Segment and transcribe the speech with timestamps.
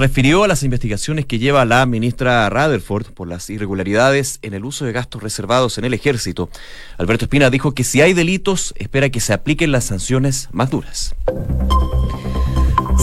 [0.00, 4.86] refirió a las investigaciones que lleva la ministra Rutherford por las irregularidades en el uso
[4.86, 6.48] de gastos reservados en el ejército.
[6.96, 11.14] Alberto Espina dijo que si hay delitos, espera que se apliquen las sanciones más duras.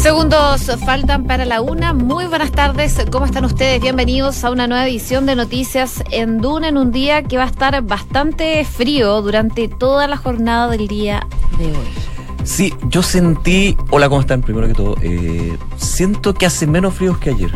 [0.01, 1.93] Segundos faltan para la una.
[1.93, 2.97] Muy buenas tardes.
[3.11, 3.79] ¿Cómo están ustedes?
[3.79, 7.47] Bienvenidos a una nueva edición de Noticias en Duna en un día que va a
[7.47, 11.27] estar bastante frío durante toda la jornada del día
[11.59, 12.06] de hoy.
[12.47, 13.75] Sí, yo sentí.
[13.89, 14.41] Hola, ¿cómo están?
[14.41, 17.51] Primero que todo, eh, siento que hace menos frío que ayer.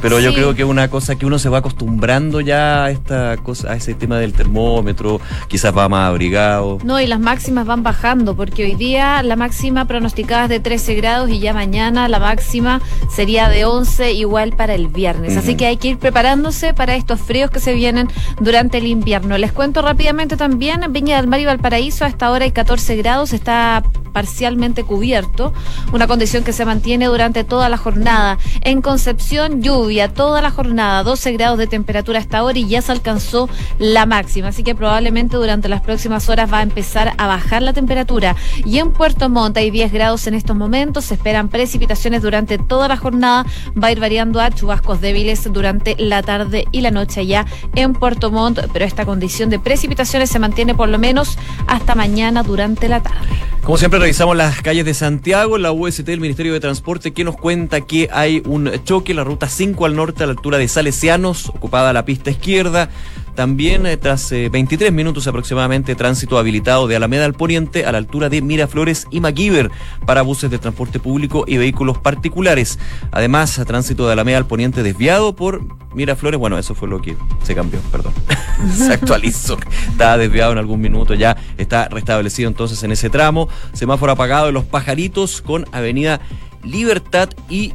[0.00, 3.36] Pero yo creo que es una cosa que uno se va acostumbrando ya a esta
[3.36, 6.78] cosa, a ese tema del termómetro, quizás va más abrigado.
[6.84, 10.94] No, y las máximas van bajando, porque hoy día la máxima pronosticada es de 13
[10.94, 12.80] grados y ya mañana la máxima
[13.14, 15.36] sería de 11, igual para el viernes.
[15.36, 18.08] Así que hay que ir preparándose para estos fríos que se vienen
[18.40, 19.36] durante el invierno.
[19.36, 23.32] Les cuento rápidamente también, Viña del Mar y Valparaíso, a esta hora hay 14 grados,
[23.32, 23.82] está
[24.14, 25.52] parcialmente cubierto,
[25.92, 28.38] una condición que se mantiene durante toda la jornada.
[28.62, 32.92] En Concepción, lluvia toda la jornada, 12 grados de temperatura hasta ahora y ya se
[32.92, 37.62] alcanzó la máxima, así que probablemente durante las próximas horas va a empezar a bajar
[37.62, 38.36] la temperatura.
[38.64, 42.86] Y en Puerto Montt hay 10 grados en estos momentos, se esperan precipitaciones durante toda
[42.86, 43.44] la jornada,
[43.76, 47.94] va a ir variando a chubascos débiles durante la tarde y la noche ya en
[47.94, 51.36] Puerto Montt, pero esta condición de precipitaciones se mantiene por lo menos
[51.66, 53.53] hasta mañana durante la tarde.
[53.64, 57.34] Como siempre revisamos las calles de Santiago, la UST del Ministerio de Transporte que nos
[57.34, 60.68] cuenta que hay un choque en la ruta 5 al norte a la altura de
[60.68, 62.90] Salesianos, ocupada la pista izquierda.
[63.34, 67.98] También eh, tras 23 eh, minutos aproximadamente tránsito habilitado de Alameda al Poniente a la
[67.98, 69.70] altura de Miraflores y Maguiber
[70.06, 72.78] para buses de transporte público y vehículos particulares.
[73.10, 75.62] Además, tránsito de Alameda al Poniente desviado por
[75.94, 76.38] Miraflores.
[76.38, 78.12] Bueno, eso fue lo que se cambió, perdón.
[78.76, 79.58] se actualizó.
[79.90, 83.48] Estaba desviado en algún minuto, ya está restablecido entonces en ese tramo.
[83.72, 86.20] Semáforo apagado de los pajaritos con Avenida
[86.62, 87.74] Libertad y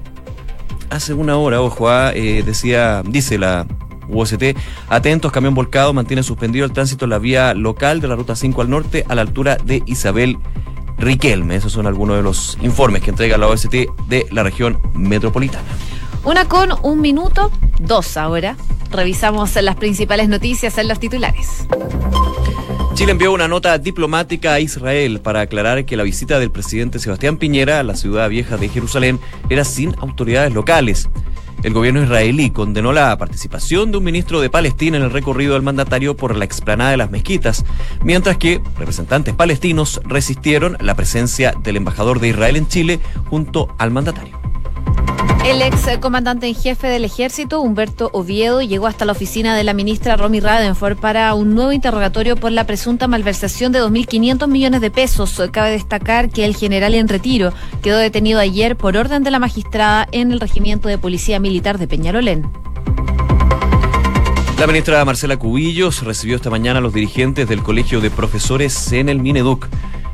[0.89, 3.67] hace una hora, ojo, ah, eh, decía, dice la
[4.09, 4.57] UOCT.
[4.89, 8.61] Atentos, camión volcado mantiene suspendido el tránsito en la vía local de la ruta 5
[8.61, 10.37] al norte a la altura de Isabel
[10.97, 11.55] Riquelme.
[11.55, 13.73] Esos son algunos de los informes que entrega la OST
[14.07, 15.67] de la región metropolitana.
[16.25, 18.57] Una con un minuto, dos ahora.
[18.91, 21.67] Revisamos las principales noticias en los titulares.
[22.99, 27.37] Chile envió una nota diplomática a Israel para aclarar que la visita del presidente Sebastián
[27.37, 31.07] Piñera a la ciudad vieja de Jerusalén era sin autoridades locales.
[31.61, 35.61] El gobierno israelí condenó la participación de un ministro de Palestina en el recorrido del
[35.61, 37.65] mandatario por la explanada de las mezquitas,
[38.03, 42.99] mientras que representantes palestinos resistieron la presencia del embajador de Israel en Chile
[43.29, 44.48] junto al mandatario.
[45.45, 49.73] El ex comandante en jefe del ejército, Humberto Oviedo, llegó hasta la oficina de la
[49.73, 54.91] ministra Romy Radenford para un nuevo interrogatorio por la presunta malversación de 2.500 millones de
[54.91, 55.41] pesos.
[55.51, 60.07] Cabe destacar que el general en retiro quedó detenido ayer por orden de la magistrada
[60.11, 62.45] en el regimiento de policía militar de Peñarolén.
[64.59, 69.07] La ministra Marcela Cubillos recibió esta mañana a los dirigentes del Colegio de Profesores en
[69.07, 69.67] el Mineduc.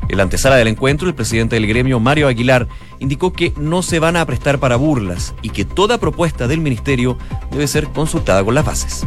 [0.08, 2.68] En la antesala del encuentro, el presidente del gremio, Mario Aguilar,
[2.98, 7.18] indicó que no se van a prestar para burlas y que toda propuesta del ministerio
[7.50, 9.06] debe ser consultada con las bases.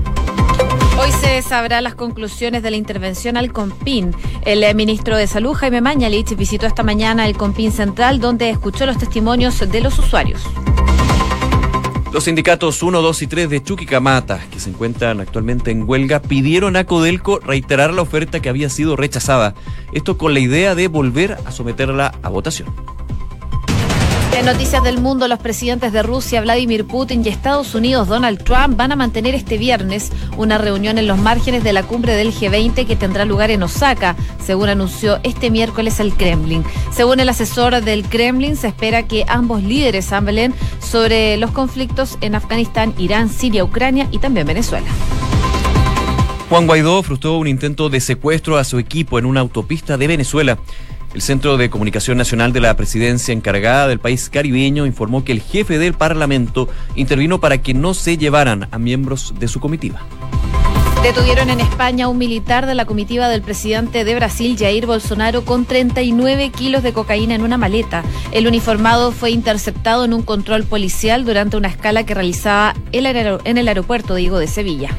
[0.99, 4.13] Hoy se sabrán las conclusiones de la intervención al COMPIN.
[4.45, 8.85] El eh, ministro de Salud, Jaime Mañalich, visitó esta mañana el COMPIN Central, donde escuchó
[8.85, 10.41] los testimonios de los usuarios.
[12.12, 16.75] Los sindicatos 1, 2 y 3 de Chuquicamata, que se encuentran actualmente en huelga, pidieron
[16.75, 19.53] a Codelco reiterar la oferta que había sido rechazada.
[19.94, 22.74] Esto con la idea de volver a someterla a votación.
[24.39, 28.77] En Noticias del Mundo, los presidentes de Rusia, Vladimir Putin y Estados Unidos, Donald Trump,
[28.77, 32.88] van a mantener este viernes una reunión en los márgenes de la cumbre del G20
[32.88, 36.63] que tendrá lugar en Osaka, según anunció este miércoles el Kremlin.
[36.94, 42.33] Según el asesor del Kremlin, se espera que ambos líderes hablen sobre los conflictos en
[42.33, 44.88] Afganistán, Irán, Siria, Ucrania y también Venezuela.
[46.49, 50.57] Juan Guaidó frustró un intento de secuestro a su equipo en una autopista de Venezuela.
[51.14, 55.42] El Centro de Comunicación Nacional de la Presidencia encargada del país caribeño informó que el
[55.42, 60.02] jefe del Parlamento intervino para que no se llevaran a miembros de su comitiva.
[61.02, 65.46] Detuvieron en España a un militar de la comitiva del presidente de Brasil, Jair Bolsonaro,
[65.46, 68.03] con 39 kilos de cocaína en una maleta.
[68.32, 73.67] El uniformado fue interceptado en un control policial durante una escala que realizaba en el
[73.67, 74.90] aeropuerto, digo, de Sevilla.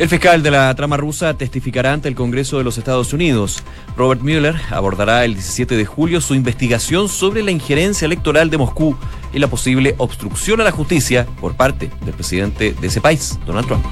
[0.00, 3.62] El fiscal de la trama rusa testificará ante el Congreso de los Estados Unidos.
[3.98, 8.96] Robert Mueller abordará el 17 de julio su investigación sobre la injerencia electoral de Moscú
[9.34, 13.66] y la posible obstrucción a la justicia por parte del presidente de ese país, Donald
[13.66, 13.84] Trump.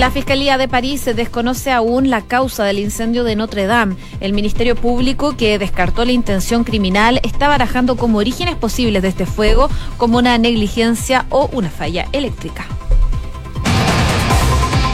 [0.00, 3.94] La Fiscalía de París desconoce aún la causa del incendio de Notre Dame.
[4.18, 9.26] El Ministerio Público, que descartó la intención criminal, está barajando como orígenes posibles de este
[9.26, 12.66] fuego como una negligencia o una falla eléctrica.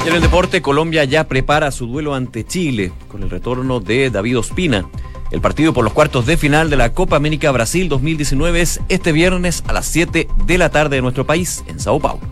[0.08, 4.38] En el deporte, Colombia ya prepara su duelo ante Chile con el retorno de David
[4.38, 4.88] Ospina.
[5.30, 9.12] El partido por los cuartos de final de la Copa América Brasil 2019 es este
[9.12, 12.27] viernes a las 7 de la tarde de nuestro país, en Sao Paulo.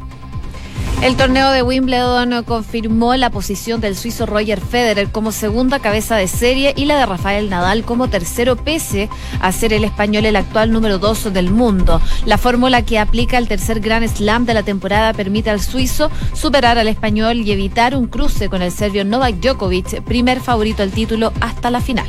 [1.02, 6.26] El torneo de Wimbledon confirmó la posición del suizo Roger Federer como segunda cabeza de
[6.26, 9.08] serie y la de Rafael Nadal como tercero pese
[9.40, 12.00] a ser el español el actual número dos del mundo.
[12.24, 16.78] La fórmula que aplica el tercer Grand Slam de la temporada permite al suizo superar
[16.78, 21.32] al español y evitar un cruce con el serbio Novak Djokovic, primer favorito al título
[21.40, 22.08] hasta la final.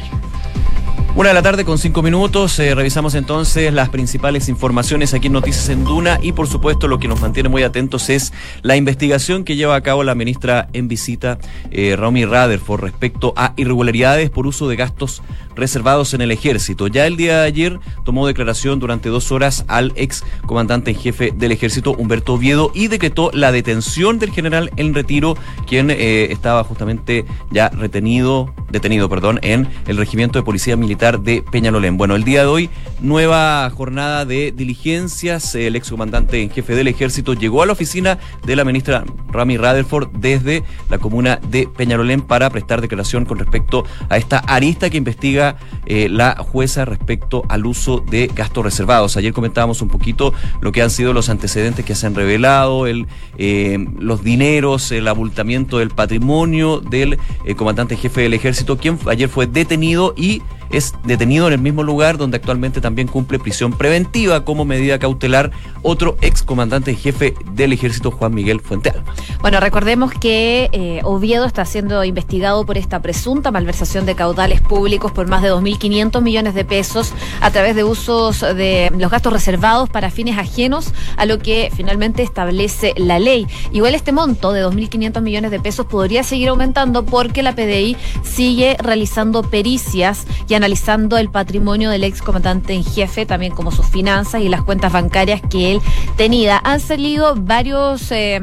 [1.15, 2.59] Una de la tarde con cinco minutos.
[2.59, 6.99] Eh, revisamos entonces las principales informaciones aquí en Noticias en Duna y por supuesto lo
[6.99, 10.87] que nos mantiene muy atentos es la investigación que lleva a cabo la ministra en
[10.87, 11.39] visita,
[11.71, 15.23] eh, Romy Rutherford, respecto a irregularidades por uso de gastos
[15.57, 16.87] reservados en el ejército.
[16.87, 21.33] Ya el día de ayer tomó declaración durante dos horas al ex comandante en jefe
[21.35, 25.35] del ejército, Humberto Oviedo, y decretó la detención del general en retiro,
[25.67, 31.43] quien eh, estaba justamente ya retenido, detenido, perdón, en el regimiento de policía militar de
[31.51, 31.97] Peñalolén.
[31.97, 32.69] Bueno, el día de hoy,
[32.99, 35.55] nueva jornada de diligencias.
[35.55, 40.09] El excomandante en jefe del ejército llegó a la oficina de la ministra Rami Rutherford
[40.13, 45.46] desde la comuna de Peñalolén para prestar declaración con respecto a esta arista que investiga
[45.85, 49.17] eh, la jueza respecto al uso de gastos reservados.
[49.17, 53.07] Ayer comentábamos un poquito lo que han sido los antecedentes que se han revelado, el,
[53.37, 59.29] eh, los dineros, el abultamiento del patrimonio del eh, comandante jefe del ejército, quien ayer
[59.29, 64.43] fue detenido y es detenido en el mismo lugar donde actualmente también cumple prisión preventiva
[64.43, 65.51] como medida cautelar
[65.81, 68.91] otro ex comandante en jefe del ejército, Juan Miguel Fuente.
[69.39, 75.27] Bueno, recordemos que Oviedo está siendo investigado por esta presunta malversación de caudales públicos por
[75.27, 80.09] más de 2.500 millones de pesos a través de usos de los gastos reservados para
[80.11, 83.47] fines ajenos a lo que finalmente establece la ley.
[83.71, 88.77] Igual este monto de 2.500 millones de pesos podría seguir aumentando porque la PDI sigue
[88.79, 94.41] realizando pericias y analizando el patrimonio del ex comandante en jefe, también como sus finanzas
[94.41, 95.81] y las cuentas bancarias que él
[96.15, 96.59] tenía.
[96.63, 98.39] Han salido varios eh,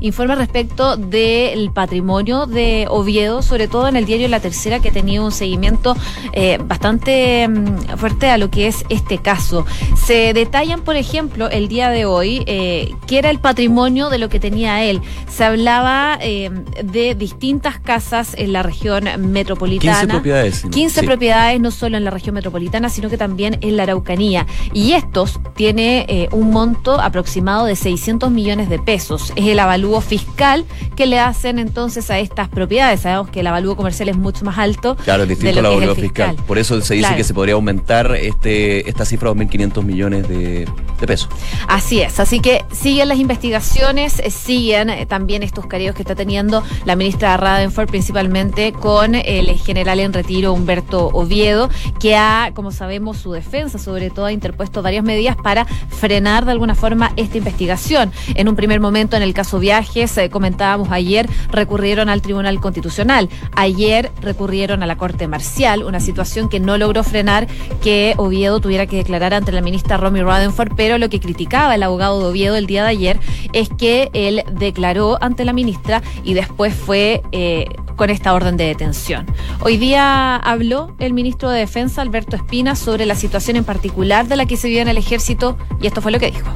[0.00, 4.92] informes respecto del patrimonio de Oviedo, sobre todo en el diario La Tercera, que ha
[4.92, 5.96] tenido un seguimiento
[6.36, 9.66] eh, bastante mm, fuerte a lo que es este caso.
[9.96, 14.28] Se detallan, por ejemplo, el día de hoy, eh, qué era el patrimonio de lo
[14.28, 15.00] que tenía él.
[15.28, 20.00] Se hablaba de distintas casas en la región metropolitana.
[20.00, 20.64] 15 propiedades.
[20.70, 24.46] 15 propiedades no solo en la región metropolitana, sino que también en la Araucanía.
[24.72, 29.32] Y estos tiene eh, un monto aproximado de 600 millones de pesos.
[29.36, 30.64] Es el avalúo fiscal
[30.96, 33.00] que le hacen entonces a estas propiedades.
[33.00, 34.96] Sabemos que el avalúo comercial es mucho más alto.
[34.96, 35.66] Claro, es distinto al
[36.16, 36.36] fiscal.
[36.46, 40.68] Por eso se dice que se podría aumentar este esta cifra a 2.500 millones de,
[41.06, 41.28] pesos.
[41.68, 42.18] Así es.
[42.18, 46.96] Así que siguen las investigaciones, eh, siguen eh, también estos careos que está teniendo la
[46.96, 51.68] ministra Radenford, principalmente con el general en retiro Humberto Oviedo
[52.00, 56.52] que ha, como sabemos, su defensa sobre todo ha interpuesto varias medidas para frenar de
[56.52, 58.12] alguna forma esta investigación.
[58.34, 63.28] En un primer momento, en el caso Viajes, eh, comentábamos ayer, recurrieron al Tribunal Constitucional.
[63.54, 67.46] Ayer recurrieron a la Corte Marcial, una situación que no logró frenar
[67.82, 71.82] que Oviedo tuviera que declarar ante la ministra Romy Rodenford, pero lo que criticaba el
[71.82, 73.20] abogado de Oviedo el día de ayer
[73.52, 77.66] es que él declaró ante la ministra y después fue eh,
[77.96, 79.26] con esta orden de detención.
[79.60, 84.36] Hoy día habló el ministro de Defensa, Alberto Espina, sobre la situación en particular de
[84.36, 86.48] la que se vive en el ejército y esto fue lo que dijo.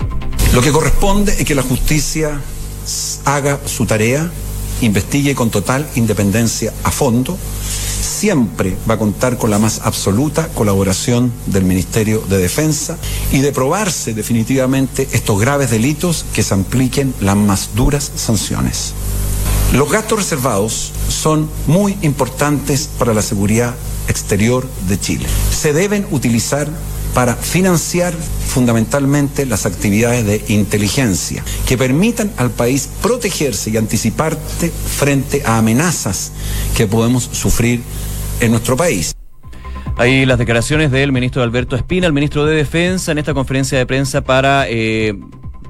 [0.54, 2.40] Lo que corresponde es que la justicia
[3.24, 4.30] haga su tarea,
[4.80, 7.36] investigue con total independencia a fondo,
[8.00, 12.96] siempre va a contar con la más absoluta colaboración del Ministerio de Defensa
[13.32, 18.94] y de probarse definitivamente estos graves delitos que se apliquen las más duras sanciones.
[19.72, 23.74] Los gastos reservados son muy importantes para la seguridad
[24.08, 25.26] exterior de Chile.
[25.52, 26.68] Se deben utilizar
[27.14, 35.42] para financiar fundamentalmente las actividades de inteligencia que permitan al país protegerse y anticiparse frente
[35.44, 36.32] a amenazas
[36.76, 37.82] que podemos sufrir
[38.40, 39.14] en nuestro país.
[39.96, 43.84] Ahí las declaraciones del ministro Alberto Espina, el ministro de Defensa, en esta conferencia de
[43.84, 45.14] prensa para eh,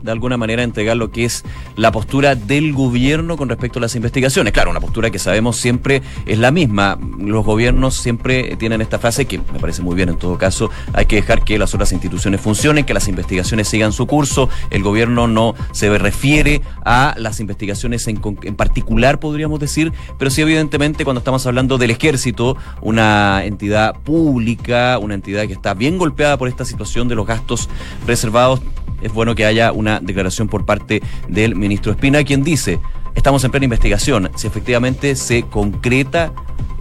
[0.02, 1.45] de alguna manera entregar lo que es
[1.76, 4.52] la postura del gobierno con respecto a las investigaciones.
[4.52, 6.99] Claro, una postura que sabemos siempre es la misma.
[7.19, 10.71] Los gobiernos siempre tienen esta frase que me parece muy bien en todo caso.
[10.92, 14.49] Hay que dejar que las otras instituciones funcionen, que las investigaciones sigan su curso.
[14.71, 18.21] El gobierno no se refiere a las investigaciones en,
[18.57, 25.14] particular, podríamos decir, pero sí evidentemente cuando estamos hablando del ejército, una entidad pública, una
[25.14, 27.69] entidad que está bien golpeada por esta situación de los gastos
[28.07, 28.61] reservados,
[29.02, 32.78] es bueno que haya una declaración por parte del ministro Espina, quien dice,
[33.16, 36.32] estamos en plena investigación, si efectivamente se concreta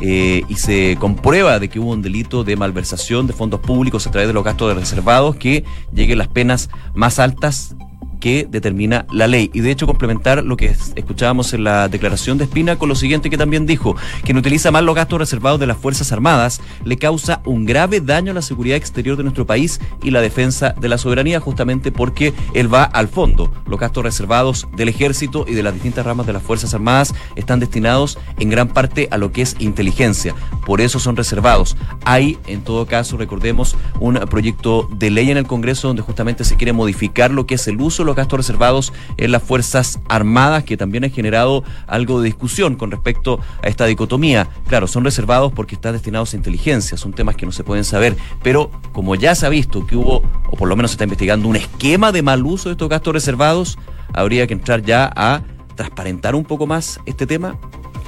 [0.02, 4.12] eh, y se comprueba de que hubo un delito de malversación de fondos públicos a
[4.12, 5.64] través de los gastos reservados, que
[5.94, 7.76] lleguen las penas más altas
[8.20, 9.50] que determina la ley.
[9.54, 13.30] Y de hecho complementar lo que escuchábamos en la declaración de Espina con lo siguiente
[13.30, 17.42] que también dijo, quien utiliza mal los gastos reservados de las Fuerzas Armadas le causa
[17.46, 20.98] un grave daño a la seguridad exterior de nuestro país y la defensa de la
[20.98, 23.52] soberanía justamente porque él va al fondo.
[23.68, 27.60] Los gastos reservados del ejército y de las distintas ramas de las Fuerzas Armadas están
[27.60, 30.36] destinados en gran parte a lo que es inteligencia.
[30.66, 31.78] Por eso son reservados.
[32.04, 36.56] Hay, en todo caso, recordemos, un proyecto de ley en el Congreso donde justamente se
[36.56, 40.78] quiere modificar lo que es el uso los gastos reservados en las Fuerzas Armadas, que
[40.78, 44.50] también ha generado algo de discusión con respecto a esta dicotomía.
[44.68, 48.16] Claro, son reservados porque están destinados a inteligencia, son temas que no se pueden saber,
[48.44, 51.48] pero como ya se ha visto que hubo, o por lo menos se está investigando,
[51.48, 53.78] un esquema de mal uso de estos gastos reservados,
[54.14, 55.42] habría que entrar ya a
[55.76, 57.56] transparentar un poco más este tema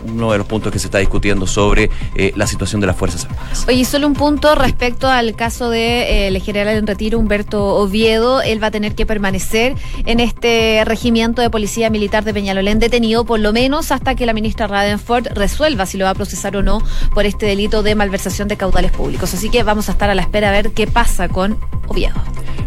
[0.04, 3.26] uno de los puntos que se está discutiendo sobre eh, la situación de las Fuerzas
[3.26, 3.66] Armadas.
[3.68, 8.42] Oye, solo un punto respecto al caso de eh, general en retiro, Humberto Oviedo.
[8.42, 13.26] Él va a tener que permanecer en este regimiento de policía militar de Peñalolén detenido
[13.26, 16.64] por lo menos hasta que la ministra Radenford resuelva si lo va a procesar o
[16.64, 16.82] no
[17.14, 19.34] por este delito de malversación de caudales públicos.
[19.34, 22.16] Así que vamos a estar a la espera a ver qué pasa con Oviedo.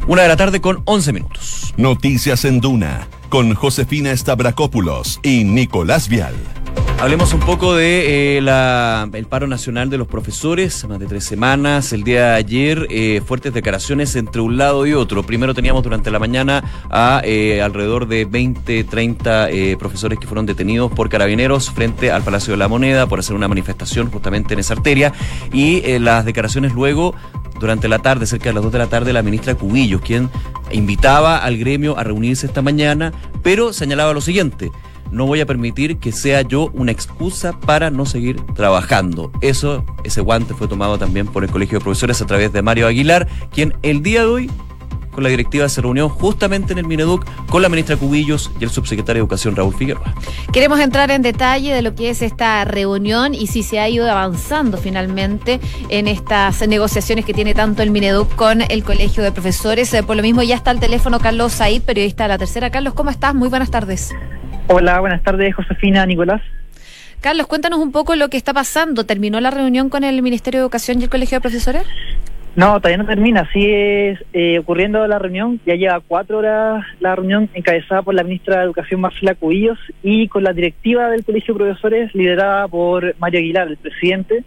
[0.06, 1.74] Una de la tarde con 11 minutos.
[1.76, 6.34] Noticias en Duna con Josefina Stavrakopoulos y Nicolás Vial.
[7.00, 11.92] Hablemos un poco de eh, el paro nacional de los profesores, más de tres semanas.
[11.92, 15.22] El día de ayer, eh, fuertes declaraciones entre un lado y otro.
[15.22, 19.48] Primero teníamos durante la mañana a eh, alrededor de 20, 30
[19.78, 23.48] profesores que fueron detenidos por carabineros frente al Palacio de la Moneda por hacer una
[23.48, 25.12] manifestación justamente en esa arteria.
[25.52, 27.14] Y las declaraciones luego
[27.60, 30.30] durante la tarde, cerca de las 2 de la tarde, la ministra Cubillos, quien
[30.72, 34.72] invitaba al gremio a reunirse esta mañana, pero señalaba lo siguiente
[35.14, 39.30] no voy a permitir que sea yo una excusa para no seguir trabajando.
[39.40, 42.88] Eso, ese guante fue tomado también por el Colegio de Profesores a través de Mario
[42.88, 44.50] Aguilar, quien el día de hoy
[45.12, 48.70] con la directiva se reunió justamente en el Mineduc con la ministra Cubillos y el
[48.70, 50.12] subsecretario de Educación Raúl Figueroa.
[50.52, 54.10] Queremos entrar en detalle de lo que es esta reunión y si se ha ido
[54.10, 59.94] avanzando finalmente en estas negociaciones que tiene tanto el Mineduc con el Colegio de Profesores.
[59.94, 62.70] Eh, por lo mismo ya está al teléfono Carlos Said, periodista de la tercera.
[62.70, 63.36] Carlos, ¿cómo estás?
[63.36, 64.12] Muy buenas tardes.
[64.66, 66.40] Hola, buenas tardes, Josefina, Nicolás.
[67.20, 69.04] Carlos, cuéntanos un poco lo que está pasando.
[69.04, 71.84] ¿Terminó la reunión con el Ministerio de Educación y el Colegio de Profesores?
[72.56, 73.50] No, todavía no termina.
[73.52, 75.60] Sigue eh, ocurriendo la reunión.
[75.66, 80.28] Ya lleva cuatro horas la reunión encabezada por la ministra de Educación, Marcela Cubillos, y
[80.28, 84.44] con la directiva del Colegio de Profesores, liderada por Mario Aguilar, el presidente,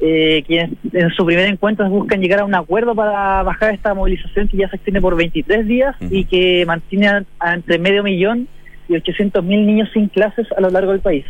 [0.00, 4.48] eh, quienes en su primer encuentro buscan llegar a un acuerdo para bajar esta movilización
[4.48, 8.48] que ya se extiende por 23 días y que mantiene entre medio millón
[8.88, 11.24] y 800 mil niños sin clases a lo largo del país.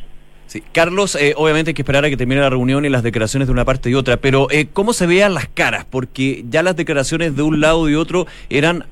[0.46, 0.62] Sí.
[0.72, 3.52] Carlos, eh, obviamente hay que esperar a que termine la reunión y las declaraciones de
[3.52, 5.86] una parte y otra, pero eh, ¿cómo se vean las caras?
[5.88, 8.84] Porque ya las declaraciones de un lado y otro eran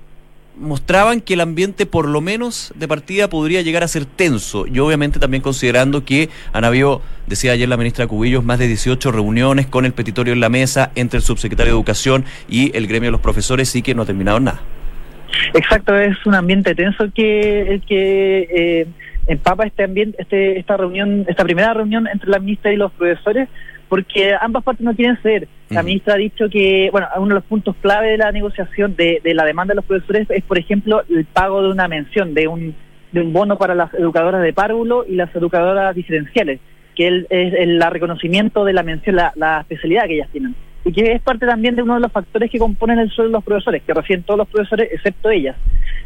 [0.57, 4.79] mostraban que el ambiente por lo menos de partida podría llegar a ser tenso y
[4.79, 9.67] obviamente también considerando que han habido, decía ayer la ministra Cubillos, más de 18 reuniones
[9.67, 13.13] con el petitorio en la mesa entre el subsecretario de Educación y el gremio de
[13.13, 14.61] los profesores y que no ha terminado nada.
[15.55, 18.87] Exacto, es un ambiente tenso que el que eh,
[19.27, 23.49] empapa este ambiente, este, esta reunión, esta primera reunión entre la ministra y los profesores,
[23.89, 25.49] porque ambas partes no quieren ceder.
[25.69, 29.21] La ministra ha dicho que, bueno, uno de los puntos clave de la negociación de,
[29.23, 32.49] de la demanda de los profesores es, por ejemplo, el pago de una mención, de
[32.49, 32.75] un,
[33.13, 36.61] de un bono para las educadoras de párvulo y las educadoras diferenciales,
[36.95, 41.13] que es el, reconocimiento de la mención, la, la especialidad que ellas tienen y que
[41.13, 43.83] es parte también de uno de los factores que componen el sueldo de los profesores,
[43.83, 45.57] que reciben todos los profesores excepto ellas.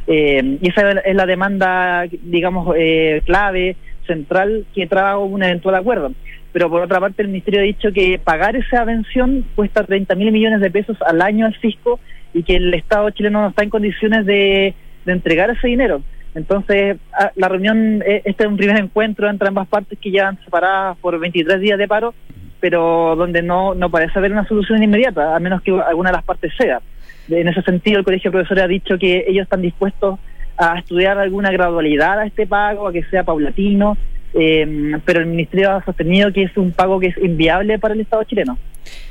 [0.06, 6.12] Eh, y esa es la demanda, digamos, eh, clave, central, que traga un eventual acuerdo.
[6.52, 10.33] Pero por otra parte, el Ministerio ha dicho que pagar esa pensión cuesta 30 mil
[10.33, 11.99] millones de pesos al año al fisco
[12.33, 16.02] y que el Estado chileno no está en condiciones de, de entregar ese dinero.
[16.35, 16.99] Entonces,
[17.35, 20.99] la reunión, eh, este es un primer encuentro entre ambas partes que ya han separadas
[20.99, 22.14] por 23 días de paro
[22.68, 26.25] pero donde no, no parece haber una solución inmediata, a menos que alguna de las
[26.25, 26.80] partes sea.
[27.28, 30.18] En ese sentido, el Colegio de Profesores ha dicho que ellos están dispuestos
[30.58, 33.96] a estudiar alguna gradualidad a este pago, a que sea paulatino,
[34.35, 38.00] eh, pero el Ministerio ha sostenido que es un pago que es inviable para el
[38.00, 38.58] Estado chileno.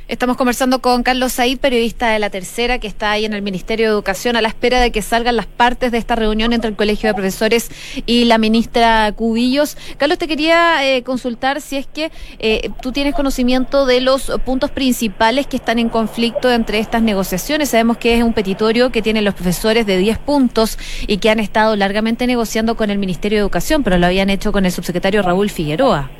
[0.08, 3.86] Estamos conversando con Carlos Said, periodista de La Tercera, que está ahí en el Ministerio
[3.86, 6.76] de Educación a la espera de que salgan las partes de esta reunión entre el
[6.76, 7.72] Colegio de Profesores
[8.06, 9.76] y la ministra Cubillos.
[9.96, 14.70] Carlos, te quería eh, consultar si es que eh, tú tienes conocimiento de los puntos
[14.70, 17.70] principales que están en conflicto entre estas negociaciones.
[17.70, 21.40] Sabemos que es un petitorio que tienen los profesores de 10 puntos y que han
[21.40, 25.22] estado largamente negociando con el Ministerio de Educación, pero lo habían hecho con el subsecretario
[25.22, 26.12] Raúl Figueroa.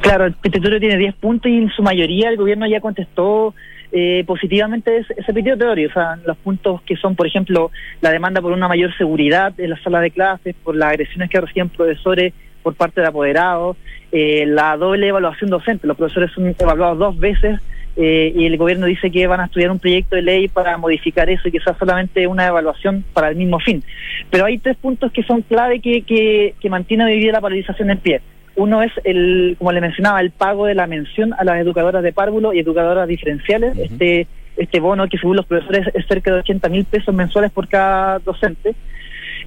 [0.00, 3.54] Claro, el petitorio tiene 10 puntos y en su mayoría el gobierno ya contestó
[3.92, 5.88] eh, positivamente ese, petitorio.
[5.88, 9.70] O sea, los puntos que son, por ejemplo, la demanda por una mayor seguridad en
[9.70, 13.76] la sala de clases, por las agresiones que reciben profesores por parte de apoderados,
[14.12, 15.86] eh, la doble evaluación docente.
[15.86, 17.60] Los profesores son evaluados dos veces
[17.96, 21.28] eh, y el gobierno dice que van a estudiar un proyecto de ley para modificar
[21.28, 23.82] eso y que sea solamente una evaluación para el mismo fin.
[24.30, 27.98] Pero hay tres puntos que son clave que, que, que mantienen hoy la paralización en
[27.98, 28.20] pie.
[28.56, 32.12] Uno es, el, como le mencionaba, el pago de la mención a las educadoras de
[32.12, 33.76] párvulo y educadoras diferenciales.
[33.78, 37.68] Este este bono que según los profesores es cerca de 80 mil pesos mensuales por
[37.68, 38.74] cada docente.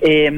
[0.01, 0.31] Eh,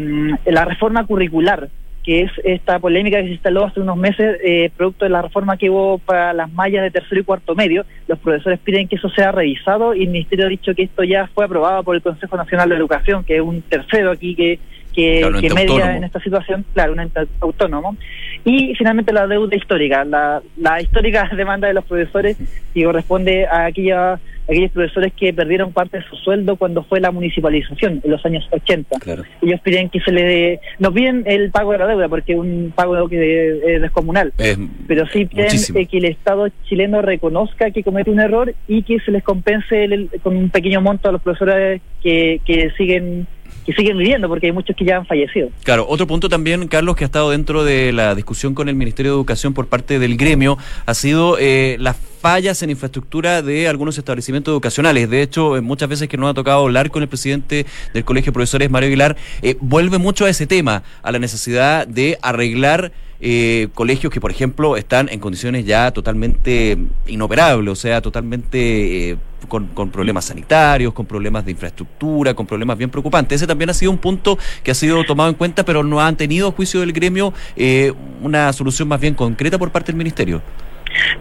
[0.45, 1.69] la reforma curricular,
[2.03, 5.57] que es esta polémica que se instaló hace unos meses, eh, producto de la reforma
[5.57, 7.85] que hubo para las mallas de tercero y cuarto medio.
[8.07, 11.27] Los profesores piden que eso sea revisado y el Ministerio ha dicho que esto ya
[11.27, 14.59] fue aprobado por el Consejo Nacional de Educación, que es un tercero aquí que
[14.97, 15.91] que, Claro, media autónomo.
[15.97, 17.95] en esta situación, claro, un ente autónomo.
[18.43, 22.35] Y finalmente la deuda histórica, la, la histórica demanda de los profesores
[22.73, 27.11] que corresponde a aquella, aquellos profesores que perdieron parte de su sueldo cuando fue la
[27.11, 28.97] municipalización en los años 80.
[28.99, 29.23] Claro.
[29.43, 32.71] Ellos piden que se le dé, no piden el pago de la deuda porque un
[32.75, 35.79] pago que es descomunal, Es pero sí piden muchísimo.
[35.79, 39.83] eh, que el Estado chileno reconozca que comete un error y que se les compense
[39.83, 43.27] el- el- con un pequeño monto a los profesores que, que siguen
[43.67, 45.49] que siguen viviendo porque hay muchos que ya han fallecido.
[45.63, 49.11] Claro, otro punto también, Carlos, que ha estado dentro de la discusión con el Ministerio
[49.11, 53.97] de Educación por parte del gremio, ha sido eh, las fallas en infraestructura de algunos
[53.97, 55.09] establecimientos educacionales.
[55.09, 58.31] De hecho, eh, muchas veces que nos ha tocado hablar con el presidente del Colegio
[58.31, 62.93] de Profesores, Mario Aguilar, eh, vuelve mucho a ese tema, a la necesidad de arreglar
[63.19, 69.17] eh, colegios que, por ejemplo, están en condiciones ya totalmente inoperables, o sea, totalmente eh,
[69.47, 73.37] con, con problemas sanitarios, con problemas de infraestructura, con problemas bien preocupantes.
[73.37, 76.15] Ese también ha sido un punto que ha sido tomado en cuenta, pero no han
[76.15, 80.41] tenido, a juicio del gremio, eh, una solución más bien concreta por parte del Ministerio.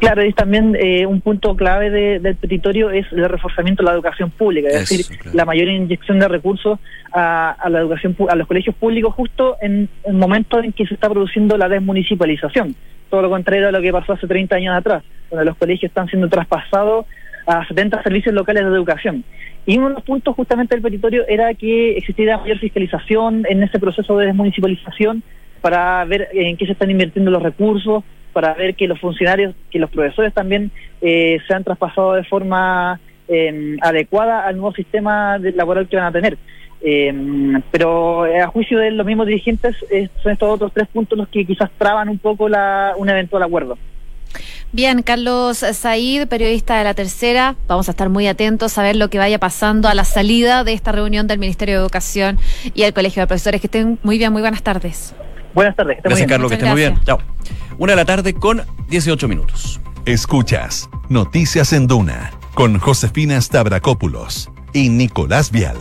[0.00, 3.94] Claro, y también eh, un punto clave de- del petitorio es el reforzamiento de la
[3.94, 5.36] educación pública, es Eso, decir, claro.
[5.36, 6.78] la mayor inyección de recursos
[7.12, 10.94] a, a la educación a los colegios públicos justo en el momento en que se
[10.94, 12.74] está produciendo la desmunicipalización.
[13.10, 16.08] Todo lo contrario a lo que pasó hace 30 años atrás, donde los colegios están
[16.08, 17.06] siendo traspasados
[17.46, 19.24] a 70 servicios locales de educación.
[19.64, 23.78] Y uno de los puntos justamente del petitorio era que existiera mayor fiscalización en ese
[23.78, 25.22] proceso de desmunicipalización
[25.60, 28.04] para ver en qué se están invirtiendo los recursos,
[28.36, 30.70] para ver que los funcionarios, que los profesores también
[31.00, 36.12] eh, sean traspasados de forma eh, adecuada al nuevo sistema de- laboral que van a
[36.12, 36.36] tener.
[36.82, 37.14] Eh,
[37.70, 41.28] pero eh, a juicio de los mismos dirigentes eh, son estos otros tres puntos los
[41.28, 43.78] que quizás traban un poco la, un eventual acuerdo.
[44.72, 49.08] Bien, Carlos Said, periodista de La Tercera, vamos a estar muy atentos a ver lo
[49.08, 52.38] que vaya pasando a la salida de esta reunión del Ministerio de Educación
[52.74, 53.62] y el Colegio de Profesores.
[53.62, 55.14] Que estén muy bien, muy buenas tardes.
[55.54, 55.94] Buenas tardes.
[56.02, 56.28] que estén muy Gracias, bien.
[56.28, 56.94] Carlos, que Muchas esté muy bien.
[57.06, 57.06] gracias.
[57.06, 57.65] Chao.
[57.78, 59.80] Una de la tarde con 18 minutos.
[60.06, 65.76] Escuchas Noticias en Duna con Josefina Stavrakopoulos y Nicolás Vial.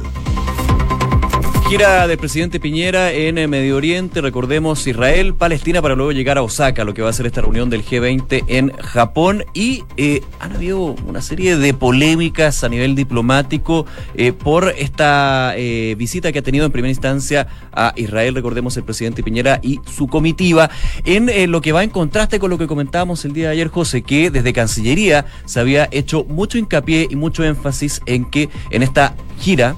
[1.68, 6.44] Gira del presidente Piñera en eh, Medio Oriente, recordemos Israel, Palestina, para luego llegar a
[6.44, 9.44] Osaka, lo que va a ser esta reunión del G20 en Japón.
[9.56, 15.56] Y eh, han habido una serie de polémicas a nivel diplomático eh, por esta
[15.98, 20.08] visita que ha tenido en primera instancia a Israel, recordemos el presidente Piñera y su
[20.08, 20.70] comitiva,
[21.04, 24.04] en lo que va en contraste con lo que comentábamos el día de ayer, José,
[24.04, 29.16] que desde Cancillería se había hecho mucho hincapié y mucho énfasis en que en esta
[29.40, 29.78] gira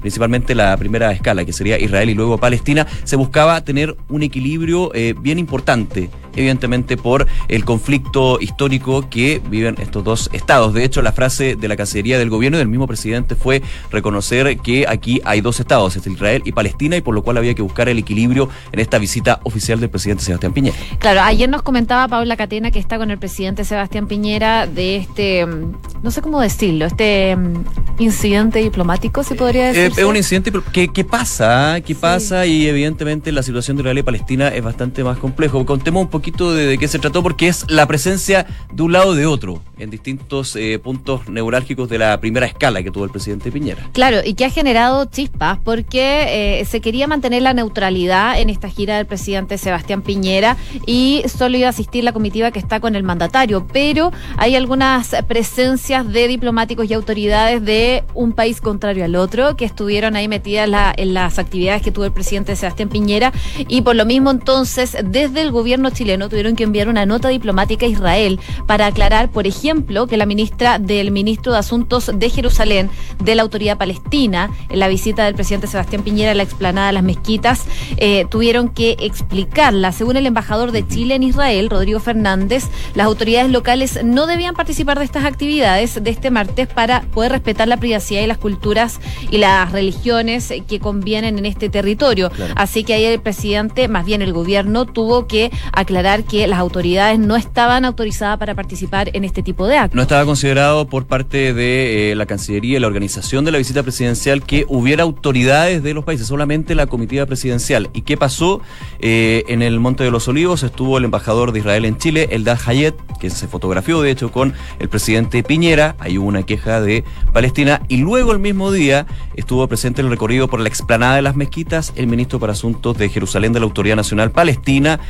[0.00, 4.94] principalmente la primera escala, que sería Israel y luego Palestina, se buscaba tener un equilibrio
[4.94, 10.74] eh, bien importante, evidentemente por el conflicto histórico que viven estos dos estados.
[10.74, 14.58] De hecho, la frase de la Cancillería del gobierno y del mismo presidente fue reconocer
[14.58, 17.62] que aquí hay dos estados, es Israel y Palestina, y por lo cual había que
[17.62, 20.76] buscar el equilibrio en esta visita oficial del presidente Sebastián Piñera.
[20.98, 25.46] Claro, ayer nos comentaba Paula Catena que está con el presidente Sebastián Piñera de este
[25.46, 27.64] mm, no sé cómo decirlo, este mm,
[27.98, 29.82] incidente diplomático, se podría decir.
[29.82, 33.98] Eh, es un incidente que, que pasa, que pasa y evidentemente la situación de Israel
[33.98, 35.64] y Palestina es bastante más complejo.
[35.66, 39.14] Contemos un poquito de, de, qué se trató porque es la presencia de un lado
[39.14, 43.50] de otro en distintos eh, puntos neurálgicos de la primera escala que tuvo el presidente
[43.50, 43.88] Piñera.
[43.92, 48.68] Claro, y que ha generado chispas porque eh, se quería mantener la neutralidad en esta
[48.68, 50.56] gira del presidente Sebastián Piñera
[50.86, 55.16] y solo iba a asistir la comitiva que está con el mandatario, pero hay algunas
[55.26, 60.68] presencias de diplomáticos y autoridades de un país contrario al otro que estuvieron ahí metidas
[60.96, 63.32] en las actividades que tuvo el presidente Sebastián Piñera
[63.68, 67.86] y por lo mismo entonces desde el gobierno chileno tuvieron que enviar una nota diplomática
[67.86, 72.90] a Israel para aclarar, por ejemplo, que la ministra del ministro de Asuntos de Jerusalén
[73.22, 76.92] de la autoridad palestina en la visita del presidente Sebastián Piñera a la explanada de
[76.94, 77.64] las mezquitas
[77.96, 79.92] eh, tuvieron que explicarla.
[79.92, 84.98] Según el embajador de Chile en Israel, Rodrigo Fernández, las autoridades locales no debían participar
[84.98, 89.38] de estas actividades de este martes para poder respetar la privacidad y las culturas y
[89.38, 92.30] las religiones que convienen en este territorio.
[92.30, 92.54] Claro.
[92.56, 97.18] Así que ahí el presidente, más bien el gobierno, tuvo que aclarar que las autoridades
[97.18, 99.96] no estaban autorizadas para participar en este tipo de actos.
[99.96, 103.82] No estaba considerado por parte de eh, la Cancillería y la organización de la visita
[103.82, 107.90] presidencial que hubiera autoridades de los países, solamente la comitiva presidencial.
[107.92, 108.62] ¿Y qué pasó?
[109.00, 112.58] Eh, en el Monte de los Olivos estuvo el embajador de Israel en Chile, Eldad
[112.64, 115.96] Hayet, que se fotografió de hecho con el presidente Piñera.
[115.98, 120.48] Hay una queja de Palestina y luego el mismo día estuvo presente en el recorrido
[120.48, 123.96] por la explanada de las mezquitas el ministro para Asuntos de Jerusalén de la Autoridad
[123.96, 125.00] Nacional Palestina,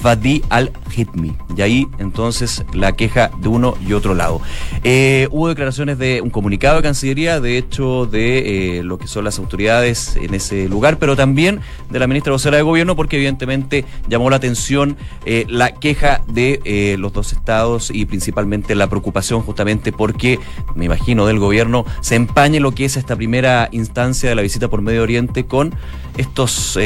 [0.00, 1.34] Fadi al-Hitmi.
[1.56, 4.40] Y ahí entonces la queja de uno y otro lado.
[4.84, 9.24] Eh, hubo declaraciones de un comunicado de Cancillería, de hecho, de eh, lo que son
[9.24, 13.84] las autoridades en ese lugar, pero también de la ministra vocera de Gobierno, porque evidentemente
[14.08, 19.92] llamó la atención eh, la queja de los dos estados y principalmente la preocupación justamente
[19.92, 20.38] porque,
[20.74, 24.68] me imagino, del gobierno se empañe lo que es esta primera instancia de la visita
[24.68, 25.74] por Medio Oriente con
[26.16, 26.78] estos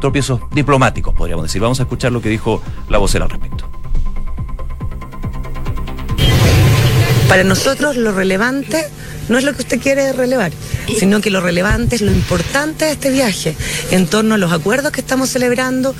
[0.00, 1.60] tropiezos diplomáticos, podríamos decir.
[1.60, 3.68] Vamos a escuchar lo que dijo la vocera al respecto.
[7.28, 8.88] Para nosotros lo relevante
[9.28, 10.52] no es lo que usted quiere relevar,
[10.98, 13.56] sino que lo relevante es lo importante de este viaje
[13.90, 15.94] en torno a los acuerdos que estamos celebrando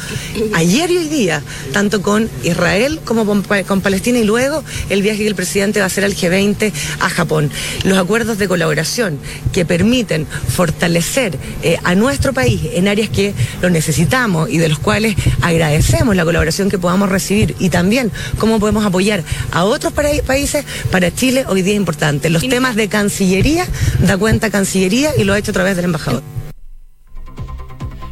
[0.55, 5.19] ayer y hoy día, tanto con Israel como con, con Palestina y luego el viaje
[5.19, 7.51] que el presidente va a hacer al G20 a Japón.
[7.85, 9.19] Los acuerdos de colaboración
[9.53, 14.79] que permiten fortalecer eh, a nuestro país en áreas que lo necesitamos y de los
[14.79, 20.65] cuales agradecemos la colaboración que podamos recibir y también cómo podemos apoyar a otros países
[20.91, 22.31] para Chile hoy día es importante.
[22.31, 23.65] Los temas de Cancillería,
[24.01, 26.21] da cuenta Cancillería y lo ha hecho a través del embajador.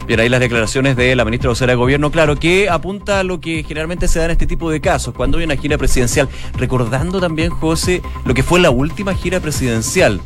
[0.07, 3.41] Bien, ahí las declaraciones de la ministra vocera de Gobierno, claro, que apunta a lo
[3.41, 6.29] que generalmente se da en este tipo de casos, cuando hay una gira presidencial.
[6.57, 10.21] Recordando también, José, lo que fue la última gira presidencial,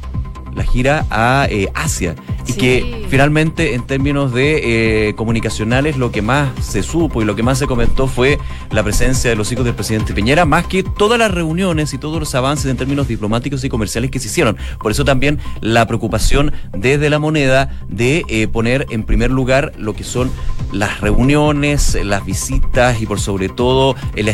[0.56, 2.16] la gira a eh, Asia,
[2.46, 2.58] y sí.
[2.58, 7.42] que finalmente en términos de eh, comunicacionales lo que más se supo y lo que
[7.42, 8.38] más se comentó fue
[8.70, 12.18] la presencia de los hijos del presidente Piñera, más que todas las reuniones y todos
[12.18, 14.56] los avances en términos diplomáticos y comerciales que se hicieron.
[14.80, 19.94] Por eso también la preocupación desde la moneda de eh, poner en primer lugar lo
[19.94, 20.30] que son
[20.72, 24.28] las reuniones, las visitas y por sobre todo el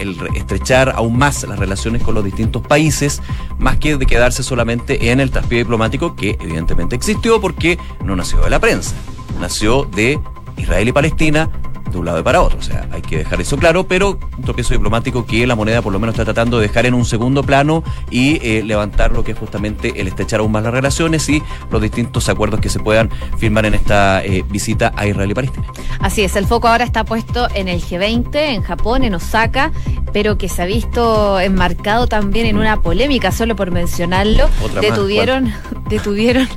[0.00, 3.22] el estrechar aún más las relaciones con los distintos países,
[3.58, 8.40] más que de quedarse solamente en el traspié diplomático que evidentemente existió porque no nació
[8.40, 8.94] de la prensa,
[9.40, 10.18] nació de
[10.56, 11.50] Israel y Palestina
[11.90, 12.58] de un lado y para otro.
[12.58, 15.92] O sea, hay que dejar eso claro, pero un tropiezo diplomático que la moneda por
[15.92, 19.32] lo menos está tratando de dejar en un segundo plano y eh, levantar lo que
[19.32, 23.10] es justamente el estrechar aún más las relaciones y los distintos acuerdos que se puedan
[23.38, 25.66] firmar en esta eh, visita a Israel y Palestina.
[26.00, 29.72] Así es, el foco ahora está puesto en el G20, en Japón, en Osaka,
[30.12, 34.48] pero que se ha visto enmarcado también en una polémica, solo por mencionarlo.
[34.62, 36.48] Otra detuvieron, más, detuvieron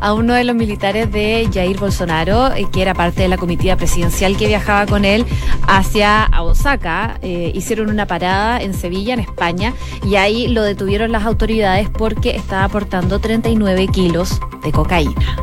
[0.00, 3.76] a uno de los militares de Jair Bolsonaro, eh, que era parte de la comitiva
[3.76, 5.24] presidencial que viajaba con él
[5.66, 7.18] hacia Osaka.
[7.22, 9.72] Eh, hicieron una parada en Sevilla, en España,
[10.04, 15.36] y ahí lo detuvieron las autoridades porque estaba aportando 39 kilos de cocaína.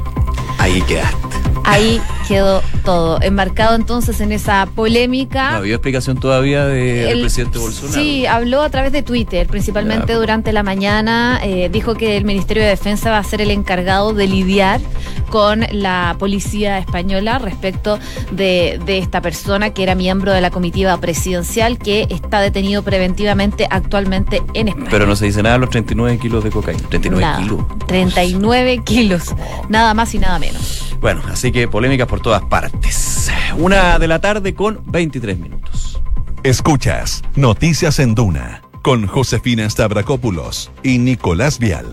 [0.59, 1.32] Ahí quedaste.
[1.65, 3.21] Ahí quedó todo.
[3.21, 5.51] Enmarcado entonces en esa polémica.
[5.51, 7.93] No había explicación todavía de, del presidente Bolsonaro.
[8.01, 10.19] Sí, habló a través de Twitter, principalmente Ya.
[10.19, 11.39] durante la mañana.
[11.43, 14.81] eh, dijo que el Ministerio de Defensa va a ser el encargado de lidiar
[15.29, 17.97] con la policía española respecto
[18.31, 23.67] de, de esta persona que era miembro de la comitiva presidencial que está detenido preventivamente
[23.69, 24.87] actualmente en España.
[24.91, 26.81] Pero no se dice nada de los 39 kilos de cocaína.
[26.89, 27.41] 39 Nada.
[27.41, 27.61] kilos.
[27.87, 29.23] 39 kilos.
[29.69, 30.95] Nada más y nada menos.
[31.01, 33.31] Bueno, así que polémicas por todas partes.
[33.57, 36.01] Una de la tarde con 23 minutos.
[36.43, 41.85] Escuchas Noticias en Duna con Josefina Stavrakopoulos y Nicolás Vial.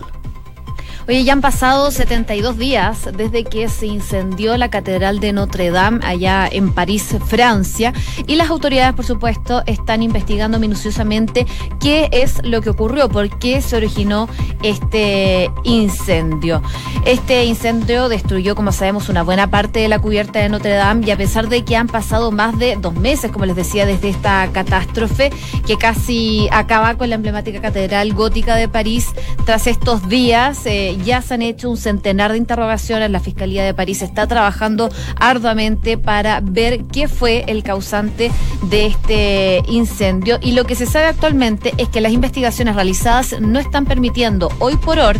[1.07, 5.99] Oye, ya han pasado 72 días desde que se incendió la Catedral de Notre Dame
[6.05, 7.91] allá en París, Francia,
[8.27, 11.47] y las autoridades, por supuesto, están investigando minuciosamente
[11.79, 14.29] qué es lo que ocurrió, por qué se originó
[14.61, 16.61] este incendio.
[17.05, 21.11] Este incendio destruyó, como sabemos, una buena parte de la cubierta de Notre Dame y
[21.11, 24.47] a pesar de que han pasado más de dos meses, como les decía, desde esta
[24.53, 25.31] catástrofe
[25.65, 29.07] que casi acaba con la emblemática Catedral Gótica de París,
[29.45, 33.11] tras estos días, eh, ya se han hecho un centenar de interrogaciones.
[33.11, 38.31] La Fiscalía de París está trabajando arduamente para ver qué fue el causante
[38.69, 40.39] de este incendio.
[40.41, 44.77] Y lo que se sabe actualmente es que las investigaciones realizadas no están permitiendo hoy
[44.77, 45.11] por hoy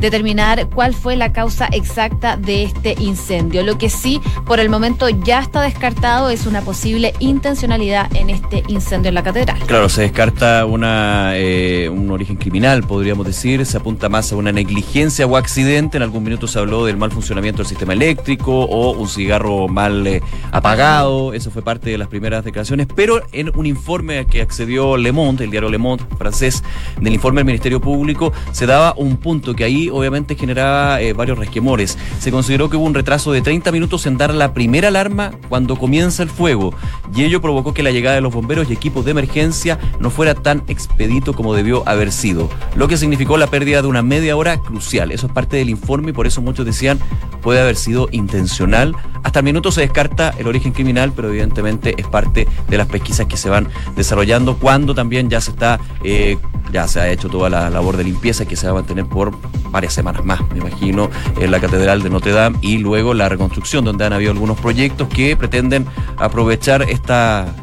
[0.00, 3.62] determinar cuál fue la causa exacta de este incendio.
[3.62, 8.62] Lo que sí, por el momento, ya está descartado es una posible intencionalidad en este
[8.68, 9.58] incendio en la catedral.
[9.66, 13.64] Claro, se descarta una, eh, un origen criminal, podríamos decir.
[13.66, 15.96] Se apunta más a una negligencia o accidente.
[15.96, 20.06] En algún minuto se habló del mal funcionamiento del sistema eléctrico o un cigarro mal
[20.06, 21.32] eh, apagado.
[21.32, 22.86] Eso fue parte de las primeras declaraciones.
[22.94, 26.62] Pero en un informe que accedió Le Monde, el diario Le Monde francés,
[27.00, 31.38] del informe del Ministerio Público, se daba un punto que ahí obviamente generaba eh, varios
[31.38, 31.98] resquemores.
[32.18, 35.76] Se consideró que hubo un retraso de 30 minutos en dar la primera alarma cuando
[35.76, 36.74] comienza el fuego.
[37.14, 40.34] Y ello provocó que la llegada de los bomberos y equipos de emergencia no fuera
[40.34, 42.48] tan expedito como debió haber sido.
[42.74, 45.09] Lo que significó la pérdida de una media hora crucial.
[45.10, 46.98] Eso es parte del informe y por eso muchos decían
[47.40, 48.94] puede haber sido intencional.
[49.22, 53.26] Hasta el minuto se descarta el origen criminal, pero evidentemente es parte de las pesquisas
[53.26, 56.38] que se van desarrollando cuando también ya se está, eh,
[56.72, 59.32] ya se ha hecho toda la labor de limpieza que se va a mantener por
[59.70, 63.84] varias semanas más, me imagino, en la Catedral de Notre Dame y luego la reconstrucción,
[63.84, 65.86] donde han habido algunos proyectos que pretenden
[66.18, 67.54] aprovechar esta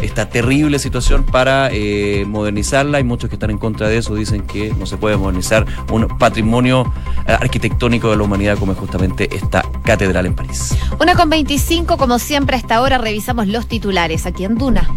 [0.00, 2.98] esta terrible situación para eh, modernizarla.
[2.98, 6.06] Hay muchos que están en contra de eso, dicen que no se puede modernizar un
[6.18, 6.92] patrimonio
[7.26, 10.76] eh, arquitectónico de la humanidad como es justamente esta catedral en París.
[11.00, 14.88] Una con 25, como siempre, a esta hora revisamos los titulares aquí en Duna.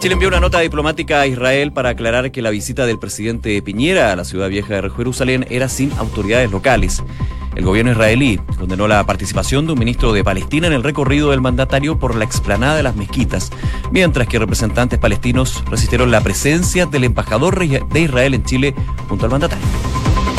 [0.00, 4.10] Chile envió una nota diplomática a Israel para aclarar que la visita del presidente Piñera
[4.10, 7.04] a la ciudad vieja de Jerusalén era sin autoridades locales.
[7.54, 11.40] El gobierno israelí condenó la participación de un ministro de Palestina en el recorrido del
[11.40, 13.50] mandatario por la explanada de las mezquitas,
[13.90, 18.74] mientras que representantes palestinos resistieron la presencia del embajador de Israel en Chile
[19.08, 19.64] junto al mandatario.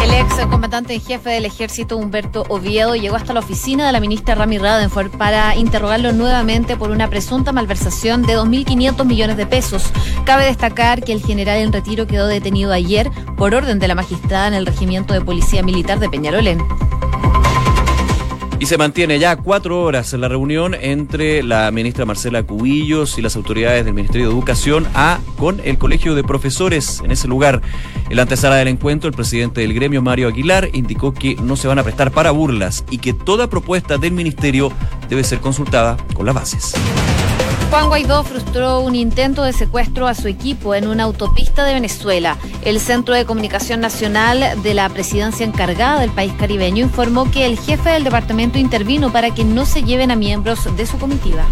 [0.04, 4.02] El ex comandante en jefe del ejército Humberto Oviedo llegó hasta la oficina de la
[4.02, 9.92] ministra Rami Radenford para interrogarlo nuevamente por una presunta malversación de 2.500 millones de pesos.
[10.26, 14.50] Cabe destacar que el general en retiro quedó detenido ayer por orden de la magistrada
[14.50, 16.60] en el regimiento de policía militar de Peñarolén.
[18.64, 23.36] Y se mantiene ya cuatro horas la reunión entre la ministra Marcela Cubillos y las
[23.36, 27.62] autoridades del Ministerio de Educación a con el Colegio de Profesores en ese lugar.
[28.10, 31.68] En la antesala del encuentro, el presidente del gremio, Mario Aguilar, indicó que no se
[31.68, 34.72] van a prestar para burlas y que toda propuesta del ministerio
[35.10, 36.74] debe ser consultada con las bases.
[37.74, 42.38] Juan Guaidó frustró un intento de secuestro a su equipo en una autopista de Venezuela.
[42.64, 47.58] El Centro de Comunicación Nacional de la presidencia encargada del país caribeño informó que el
[47.58, 51.48] jefe del departamento intervino para que no se lleven a miembros de su comitiva.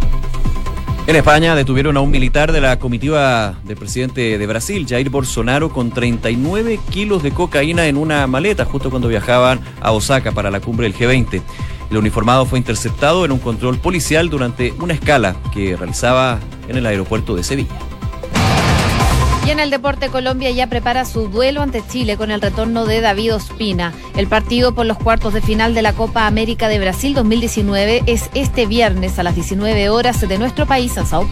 [1.08, 5.70] En España detuvieron a un militar de la comitiva del presidente de Brasil, Jair Bolsonaro,
[5.70, 10.60] con 39 kilos de cocaína en una maleta justo cuando viajaban a Osaka para la
[10.60, 11.42] cumbre del G20.
[11.90, 16.86] El uniformado fue interceptado en un control policial durante una escala que realizaba en el
[16.86, 17.91] aeropuerto de Sevilla.
[19.46, 23.02] Y en el deporte Colombia ya prepara su duelo ante Chile con el retorno de
[23.02, 23.92] David Ospina.
[24.16, 28.30] El partido por los cuartos de final de la Copa América de Brasil 2019 es
[28.36, 31.30] este viernes a las 19 horas de nuestro país en Sao Paulo.